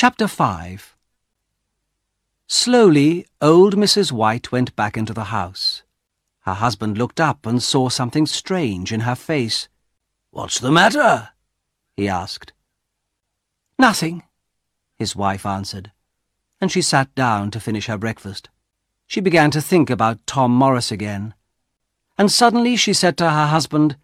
[0.00, 0.96] Chapter 5
[2.46, 4.12] Slowly, old Mrs.
[4.12, 5.82] White went back into the house.
[6.42, 9.66] Her husband looked up and saw something strange in her face.
[10.30, 11.30] What's the matter?
[11.96, 12.52] he asked.
[13.76, 14.22] Nothing,
[14.94, 15.90] his wife answered,
[16.60, 18.50] and she sat down to finish her breakfast.
[19.08, 21.34] She began to think about Tom Morris again,
[22.16, 23.96] and suddenly she said to her husband,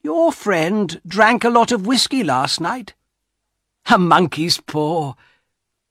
[0.00, 2.94] Your friend drank a lot of whisky last night.
[3.90, 5.14] A monkey's paw.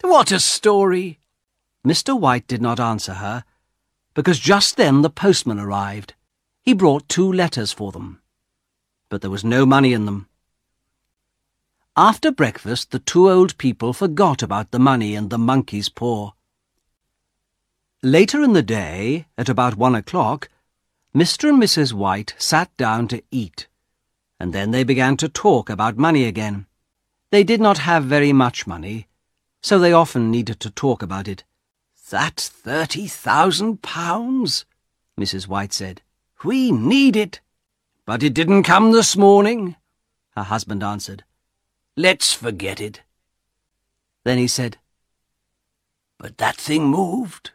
[0.00, 1.20] What a story!
[1.86, 2.18] Mr.
[2.18, 3.44] White did not answer her,
[4.14, 6.14] because just then the postman arrived.
[6.62, 8.20] He brought two letters for them.
[9.08, 10.28] But there was no money in them.
[11.96, 16.32] After breakfast, the two old people forgot about the money and the monkey's paw.
[18.02, 20.48] Later in the day, at about one o'clock,
[21.14, 21.50] Mr.
[21.50, 21.92] and Mrs.
[21.92, 23.68] White sat down to eat,
[24.40, 26.66] and then they began to talk about money again.
[27.32, 29.08] They did not have very much money,
[29.62, 31.44] so they often needed to talk about it.
[32.10, 34.66] That's thirty thousand pounds,
[35.18, 35.48] Mrs.
[35.48, 36.02] White said.
[36.44, 37.40] We need it.
[38.04, 39.76] But it didn't come this morning,
[40.36, 41.24] her husband answered.
[41.96, 43.00] Let's forget it.
[44.24, 44.76] Then he said,
[46.18, 47.52] But that thing moved.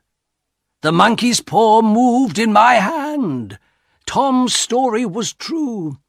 [0.81, 3.59] The monkey's paw moved in my hand.
[4.07, 5.99] Tom's story was true.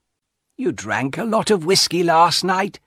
[0.56, 2.81] You drank a lot of whisky last night.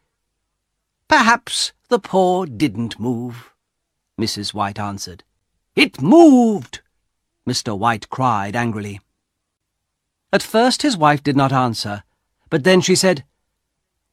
[1.11, 3.51] Perhaps the paw didn't move,
[4.17, 4.53] Mrs.
[4.53, 5.25] White answered.
[5.75, 6.79] It moved,
[7.45, 7.77] Mr.
[7.77, 9.01] White cried angrily.
[10.31, 12.03] At first his wife did not answer,
[12.49, 13.25] but then she said,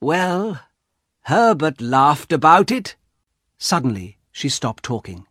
[0.01, 0.61] Well,
[1.27, 2.97] Herbert laughed about it.
[3.59, 5.25] Suddenly she stopped talking.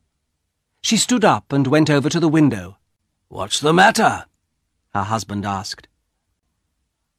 [0.82, 2.78] She stood up and went over to the window.
[3.28, 4.26] What's the matter?
[4.94, 5.90] her husband asked.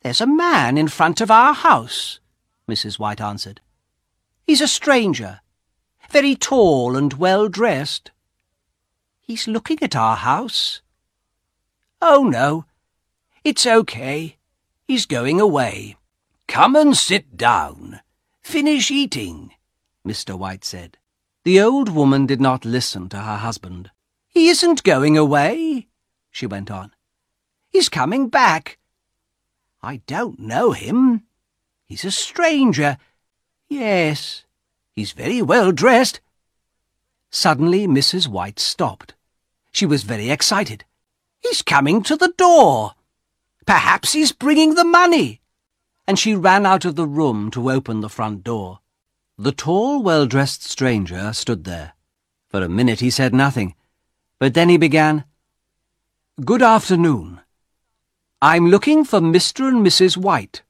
[0.00, 2.18] There's a man in front of our house,
[2.66, 2.98] Mrs.
[2.98, 3.60] White answered.
[4.48, 5.42] He's a stranger,
[6.08, 8.12] very tall and well dressed.
[9.20, 10.80] He's looking at our house.
[12.00, 12.64] Oh, no,
[13.44, 14.38] it's okay.
[14.86, 15.96] He's going away.
[16.46, 18.00] Come and sit down.
[18.40, 19.50] Finish eating,
[20.02, 20.34] Mr.
[20.34, 20.96] White said.
[21.44, 23.90] The old woman did not listen to her husband.
[24.28, 25.88] He isn't going away,
[26.30, 26.92] she went on.
[27.68, 28.78] He's coming back.
[29.82, 31.24] I don't know him.
[31.84, 32.96] He's a stranger.
[33.68, 34.44] Yes,
[34.98, 36.20] he's very well dressed.
[37.30, 38.26] Suddenly Mrs.
[38.26, 39.14] White stopped.
[39.70, 40.84] She was very excited.
[41.38, 42.94] He's coming to the door.
[43.64, 45.40] Perhaps he's bringing the money.
[46.06, 48.80] And she ran out of the room to open the front door.
[49.38, 51.92] The tall, well-dressed stranger stood there.
[52.48, 53.74] For a minute he said nothing,
[54.40, 55.24] but then he began,
[56.44, 57.40] Good afternoon.
[58.42, 59.68] I'm looking for Mr.
[59.68, 60.16] and Mrs.
[60.16, 60.62] White.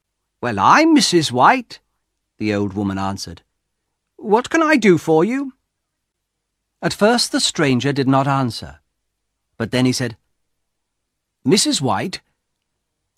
[0.43, 1.33] Well, I'm Mrs.
[1.33, 1.81] White,
[2.37, 3.43] the old woman answered.
[4.29, 5.55] What can I do for you?
[6.83, 8.81] At first the stranger did not answer,
[9.57, 10.19] but then he said,
[11.47, 11.81] Mrs.
[11.81, 12.21] White,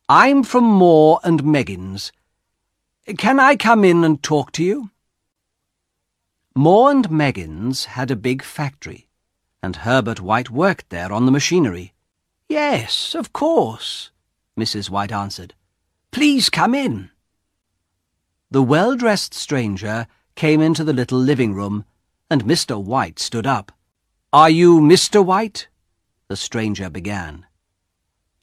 [0.09, 2.13] I'm from Maw and Meggins.
[3.19, 4.91] Can I come in and talk to you?
[6.55, 9.09] Maw and Meggins had a big factory,
[9.65, 11.93] and Herbert White worked there on the machinery.
[12.49, 14.13] Yes, of course,
[14.57, 14.91] Mrs.
[14.91, 15.55] White answered.
[16.13, 17.11] Please come in.
[18.53, 20.07] The well-dressed stranger
[20.41, 21.85] came into the little living room,
[22.31, 22.83] and Mr.
[22.83, 23.73] White stood up.
[24.33, 25.23] Are you Mr.
[25.23, 25.69] White?
[26.29, 27.45] the stranger began.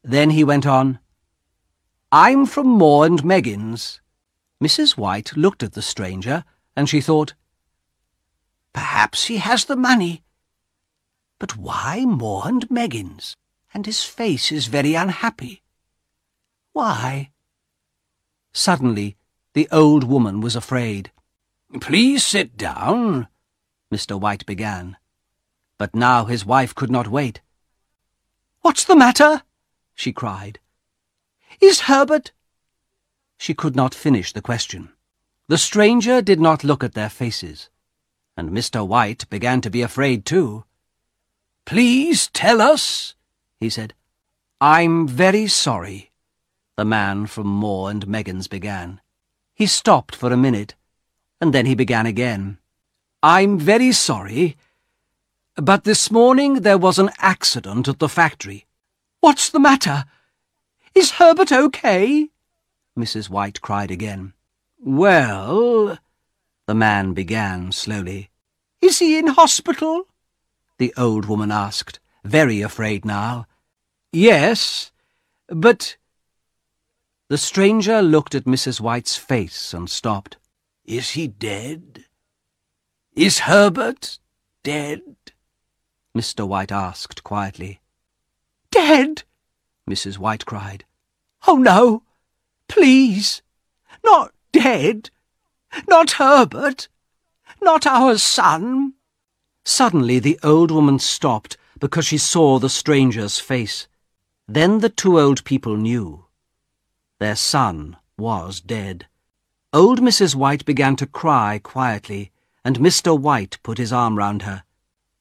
[0.04, 1.00] Then he went on,
[2.12, 4.00] I'm from Maw and Meggins.
[4.64, 4.96] Mrs.
[4.96, 6.44] White looked at the stranger,
[6.76, 7.34] and she thought,
[8.74, 10.22] Perhaps he has the money.
[11.40, 13.36] But why Maw and Meggins?
[13.74, 15.64] And his face is very unhappy.
[16.74, 17.32] Why?
[18.54, 19.18] Suddenly,
[19.54, 21.12] the old woman was afraid.
[21.82, 23.28] Please sit down,
[23.94, 24.20] Mr.
[24.20, 24.98] White began.
[25.78, 27.42] But now his wife could not wait.
[28.62, 29.44] What's the matter?
[29.94, 30.60] she cried.
[31.60, 32.32] Is Herbert...
[33.38, 34.90] She could not finish the question.
[35.48, 37.70] The stranger did not look at their faces
[38.38, 38.88] and Mr.
[38.88, 40.64] White began to be afraid too.
[41.66, 43.16] Please tell us,
[43.60, 43.96] he said.
[44.62, 46.12] I'm very sorry,
[46.78, 49.02] the man from Maw and Meggins began.
[49.56, 50.76] He stopped for a minute,
[51.40, 52.58] and then he began again.
[53.24, 54.58] I'm very sorry,
[55.56, 58.66] but this morning there was an accident at the factory.
[59.20, 60.06] What's the matter?
[60.94, 62.30] Is Herbert okay?
[62.98, 63.30] Mrs.
[63.30, 64.34] White cried again.
[64.80, 65.98] Well,
[66.68, 68.30] the man began slowly.
[68.82, 70.08] Is he in hospital?
[70.78, 73.48] The old woman asked, very afraid now.
[74.12, 74.92] Yes,
[75.48, 75.98] but...
[77.30, 78.80] The stranger looked at Mrs.
[78.80, 80.38] White's face and stopped.
[80.88, 82.06] Is he dead?
[83.14, 84.20] Is Herbert
[84.64, 85.02] dead?
[86.16, 86.48] Mr.
[86.48, 87.82] White asked quietly.
[88.72, 89.24] Dead?
[89.90, 90.18] Mrs.
[90.18, 90.86] White cried.
[91.46, 92.04] Oh, no!
[92.70, 93.42] Please!
[94.04, 95.10] Not dead!
[95.90, 96.88] Not Herbert!
[97.62, 98.94] Not our son!
[99.66, 103.88] Suddenly the old woman stopped because she saw the stranger's face.
[104.48, 106.26] Then the two old people knew.
[107.20, 109.08] Their son was dead.
[109.78, 110.34] Old Mrs.
[110.34, 112.32] White began to cry quietly,
[112.66, 113.16] and Mr.
[113.16, 114.64] White put his arm round her.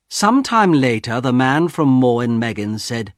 [0.09, 3.13] Some time later, the man from Maw and Meggins said,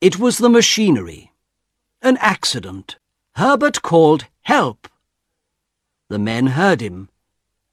[0.00, 1.32] It was the machinery.
[2.00, 3.00] An accident.
[3.34, 4.86] Herbert called help.
[6.06, 7.08] The men heard him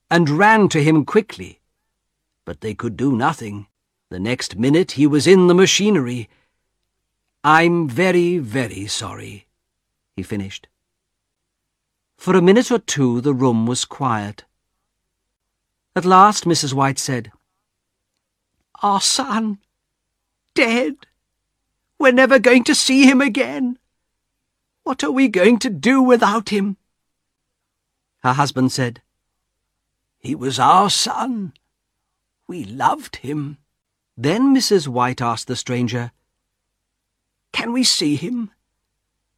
[0.10, 1.60] and ran to him quickly,
[2.44, 3.68] but they could do nothing.
[4.10, 6.28] The next minute he was in the machinery.
[7.44, 9.46] I'm very, very sorry,
[10.16, 10.68] he finished.
[12.20, 14.44] For a minute or two the room was quiet.
[15.96, 16.74] At last Mrs.
[16.74, 17.32] White said,
[18.84, 19.60] Our son,
[20.54, 20.96] dead.
[21.98, 23.80] We're never going to see him again.
[24.84, 26.76] What are we going to do without him?
[28.22, 29.02] Her husband said,
[30.18, 31.54] He was our son.
[32.50, 33.60] We loved him.
[34.18, 34.90] Then Mrs.
[34.90, 36.12] White asked the stranger,
[37.54, 38.52] Can we see him?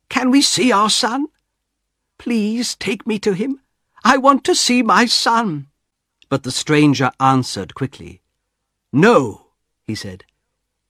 [0.09, 1.27] Can we see our son?
[2.21, 3.59] Please take me to him.
[4.03, 5.67] I want to see my son.
[6.29, 8.21] But the stranger answered quickly.
[8.93, 9.47] No,
[9.83, 10.23] he said.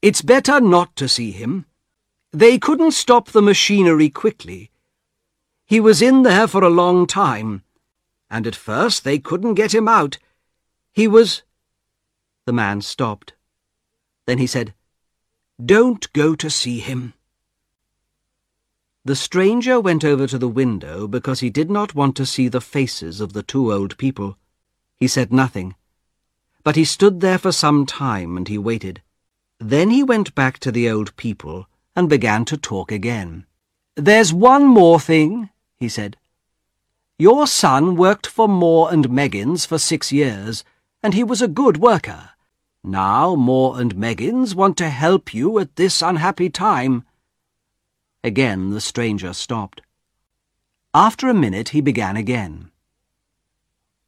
[0.02, 1.66] It's better not to see him.
[2.32, 4.72] They couldn't stop the machinery quickly.
[5.66, 7.64] He was in there for a long time
[8.32, 10.18] and at first they couldn't get him out.
[10.94, 11.44] He was...
[12.46, 13.34] The man stopped.
[14.26, 14.74] Then he said,
[15.64, 17.14] Don't go to see him.
[19.04, 22.62] The stranger went over to the window because he did not want to see the
[22.62, 24.38] faces of the two old people.
[25.00, 25.74] He said nothing,
[26.64, 29.02] but he stood there for some time and he waited.
[29.60, 33.48] Then he went back to the old people and began to talk again.
[33.96, 35.50] There's one more thing,
[35.80, 36.18] he said.
[37.18, 40.64] Your son worked for Maw and Meggins for six years,
[41.02, 42.30] and he was a good worker.
[42.84, 47.04] Now Maw and Meggins want to help you at this unhappy time.
[48.24, 49.82] Again the stranger stopped.
[50.94, 52.72] After a minute he began again.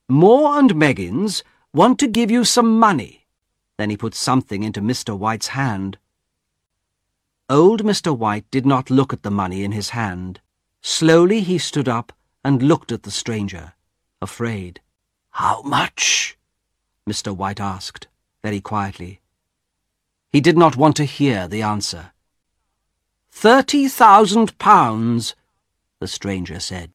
[0.07, 1.43] Maw and Meggins
[1.73, 3.25] want to give you some money.
[3.77, 5.17] Then he put something into Mr.
[5.17, 5.97] White's hand.
[7.49, 8.15] Old Mr.
[8.15, 10.39] White did not look at the money in his hand.
[10.81, 12.13] Slowly he stood up
[12.43, 13.73] and looked at the stranger,
[14.21, 14.81] afraid.
[15.31, 16.37] How much?
[17.09, 17.35] Mr.
[17.35, 18.07] White asked,
[18.43, 19.21] very quietly.
[20.31, 22.12] He did not want to hear the answer.
[23.35, 25.35] Thirty thousand pounds,
[25.99, 26.91] the stranger said.